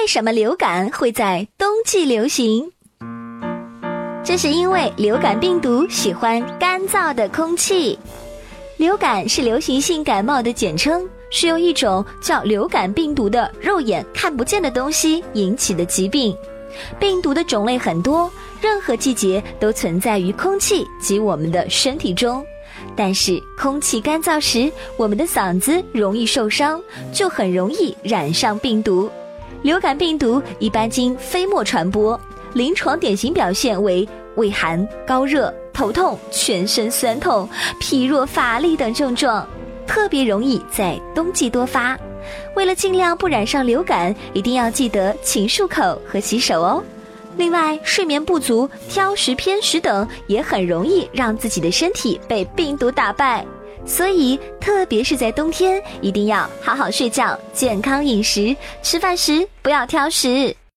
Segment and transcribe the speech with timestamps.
[0.00, 2.72] 为什么流感会在冬季流行？
[4.24, 7.98] 这是因为流感病毒喜欢干燥的空气。
[8.78, 16.34] 流感是流行性感冒的简称，是由一种叫流感病毒的肉眼看不见的东西引起的疾病。
[16.98, 18.32] 病毒的种类很多，
[18.62, 22.42] 任何季节都存在于空气及我们的身体中。
[22.96, 26.80] 但是空气干燥时，我们的嗓子容易受伤，
[27.12, 29.10] 就很容易染上病毒。
[29.62, 32.18] 流感病毒一般经飞沫传播，
[32.54, 39.46] 临床典型表现为畏寒、高热、头痛、全身酸痛、疲弱乏力等症状，
[39.86, 41.98] 特别容易在冬季多发。
[42.54, 46.82] 为了尽量不染上流感，一定要记得勤漱口和洗手哦。
[47.36, 53.46] 另外，睡眠不足、挑食偏食等也很容易让自己的身体被病毒打败。
[53.86, 60.54] 所以，特别是在冬天，一定要好好睡觉、健康饮食，吃饭时不要挑食。